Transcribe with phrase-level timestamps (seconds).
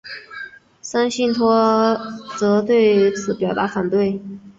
[0.81, 1.95] 森信托
[2.35, 4.19] 则对此表达反对。